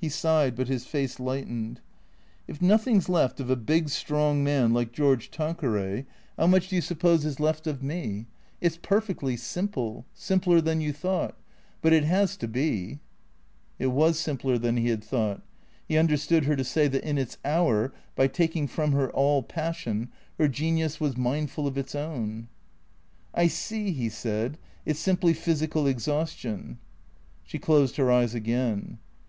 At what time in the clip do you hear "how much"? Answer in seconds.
6.36-6.66